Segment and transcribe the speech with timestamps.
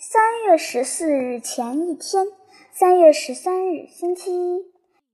[0.00, 2.28] 三月十四日前一天，
[2.70, 4.64] 三月十三日，星期一。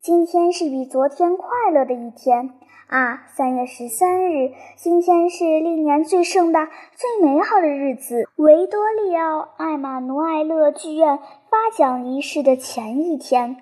[0.03, 2.51] 今天是比昨天快乐的一天
[2.89, 3.25] 啊！
[3.35, 13.57] 三月十三日，今天是历年最盛大、最美好的日子——维多利奥·艾玛努埃勒剧院发奖仪式的前一天。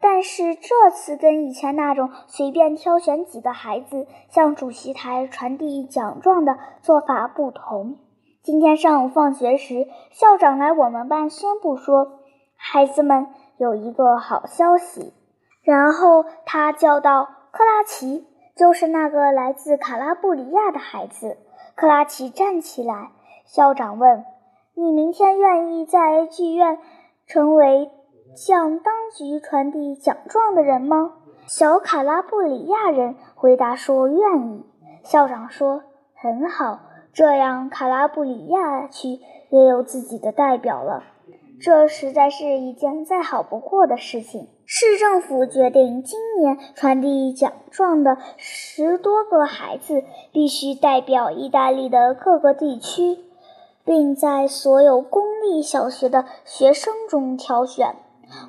[0.00, 7.98] 但是这次跟以前那种随便挑选几个孩子向主席台传递奖状的做法不同。
[8.42, 12.18] 今天上午放学时，校长来我们班宣布说
[12.58, 15.12] ：“孩子们，有一个好消息。”
[15.62, 21.36] 然后他叫道：“克拉奇，就是那个来自卡拉布里亚的孩子。”
[21.76, 23.12] 克拉奇站起来。
[23.44, 24.24] 校长问
[24.74, 26.80] ：“你明天愿意在剧院
[27.28, 27.92] 成为
[28.34, 31.12] 向当局传递奖状的人吗？”
[31.46, 34.66] 小卡拉布里亚人回答说：“愿意。”
[35.04, 35.84] 校长说
[36.20, 36.80] ：“很好。”
[37.12, 41.04] 这样，卡拉布里亚区也有自己的代表了。
[41.60, 44.48] 这实在是一件再好不过的事情。
[44.64, 53.18] 市政府决定，今年传递奖状的十多个孩子必须代表意大利的各个地区，
[53.84, 57.94] 并在所有公立小学的学生中挑选。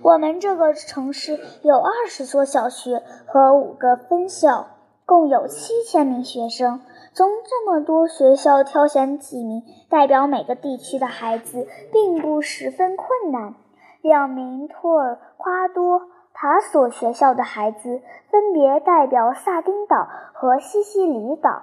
[0.02, 4.67] 我们这个城市有二十所小学和五个分校，
[5.05, 6.80] 共有七千名学生。
[7.16, 13.53] 从这么多学校挑选几名代表每个地区的孩子，并不十分困难。
[14.02, 21.61] 两名托尔夸多塔索学校的孩子分别代表萨丁岛和西西里岛；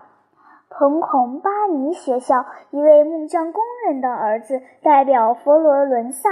[0.71, 6.31] 彭孔巴尼学校一位木匠工人的儿子代表佛罗伦萨；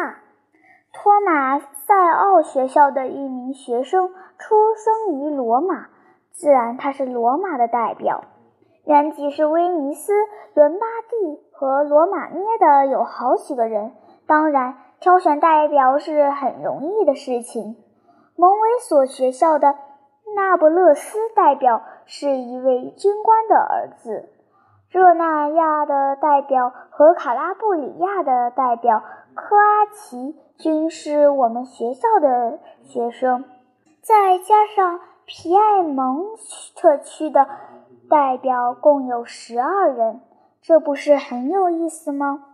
[0.93, 5.89] 托马塞奥学校的一名学生出生于罗马，
[6.31, 8.23] 自然他是罗马的代表。
[8.89, 10.15] 原籍是威尼斯、
[10.55, 13.93] 伦巴第和罗马涅的有好几个人。
[14.27, 17.77] 当然，挑选代表是很容易的事情。
[18.35, 19.75] 蒙维索学校的
[20.35, 24.31] 那不勒斯代表是一位军官的儿子。
[24.89, 29.03] 热那亚的代表和卡拉布里亚的代表
[29.35, 33.45] 科阿奇均是我们学校的学生，
[34.01, 36.25] 再加上皮埃蒙
[36.75, 37.47] 特区的。
[38.09, 40.21] 代表共有十二人，
[40.63, 42.45] 这不是很有意思吗？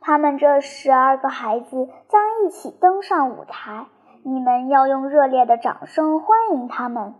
[0.00, 3.86] 他们这十二个孩子将一起登上舞台，
[4.24, 7.14] 你们要用热烈的掌声欢迎他们。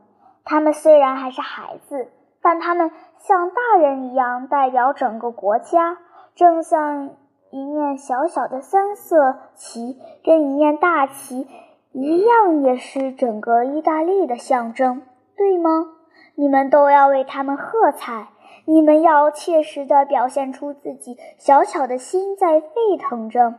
[0.44, 2.08] 他们虽然还是孩子，
[2.40, 5.98] 但他们像大人一样代表整个国家，
[6.34, 7.10] 正像
[7.50, 11.46] 一面小小的三色旗跟一面大旗
[11.92, 15.02] 一样，也是整个意大利的象征，
[15.36, 15.86] 对吗？
[16.34, 18.28] 你们都要为他们喝彩！
[18.64, 23.54] 你们要切实地表现出自己小巧的心在沸腾着。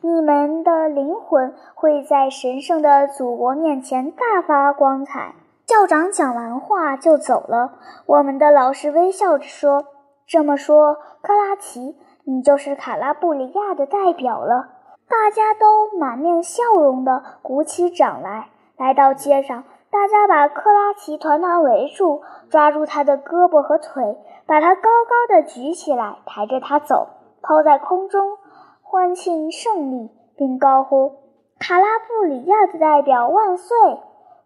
[0.00, 5.34] 你们的灵魂会在神圣的祖国面前大发光彩。
[5.66, 7.74] 校长讲完话就走了。
[8.06, 9.84] 我们的老师微笑着说
[10.26, 14.68] ：“这么说，克拉奇，你就是卡拉布里亚的代表了。”
[15.08, 19.64] 大家都满面笑容地鼓起掌来，来到街上。
[19.96, 27.08] 大家把克拉奇团团围住，抓住他的胳膊和腿，把他高高的举起来，抬着他走，
[27.40, 28.36] 抛在空中，
[28.82, 31.14] 欢庆胜利，并高呼
[31.58, 33.74] “卡拉布里亚的代表万岁”。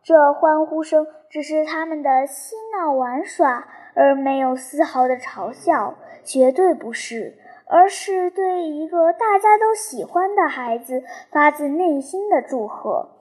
[0.04, 7.36] 这欢呼声只是他们的嬉闹玩耍，而没有丝毫的嘲笑，绝对不是，
[7.66, 13.19] 而是对一个大家都喜欢的孩子发自内心的祝贺。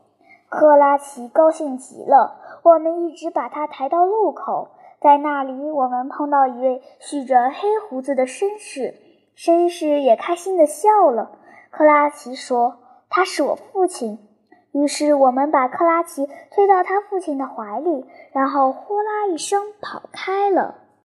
[0.50, 2.40] 克拉奇高兴极了。
[2.64, 8.96] 我们一直把他抬到路口，在那里，我们碰到一位蓄着黑胡子的绅士，
[9.38, 11.32] 绅士也开心地笑了。
[11.72, 12.80] 克拉奇说
[13.10, 14.20] ：“他是我父亲。”
[14.74, 20.76] 于是我们把克拉奇推到他父亲的怀里，然后呼啦一声跑开了。